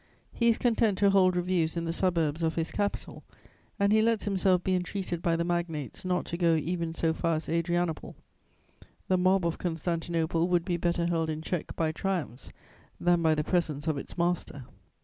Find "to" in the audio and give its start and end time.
0.97-1.11, 6.25-6.37